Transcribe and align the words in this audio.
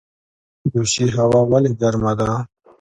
دوشي 0.71 1.05
هوا 1.17 1.39
ولې 1.51 1.71
ګرمه 1.81 2.11
ده؟ 2.19 2.29